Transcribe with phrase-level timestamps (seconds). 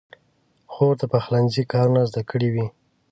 [0.71, 2.67] خور د پخلنځي کارونه زده کړي وي.